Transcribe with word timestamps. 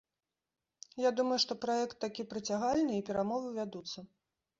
Я 1.01 1.09
думаю, 1.19 1.35
што 1.43 1.57
праект 1.65 1.93
такі 2.05 2.25
прыцягальны 2.31 2.97
і 3.01 3.05
перамовы 3.11 3.53
вядуцца. 3.59 3.99